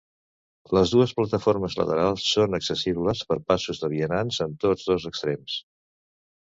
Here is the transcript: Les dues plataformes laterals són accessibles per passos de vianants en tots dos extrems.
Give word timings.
Les 0.77 0.93
dues 0.95 1.13
plataformes 1.19 1.75
laterals 1.81 2.25
són 2.31 2.59
accessibles 2.61 3.23
per 3.33 3.39
passos 3.53 3.83
de 3.85 3.93
vianants 3.95 4.43
en 4.49 4.61
tots 4.67 4.93
dos 4.93 5.11
extrems. 5.13 5.63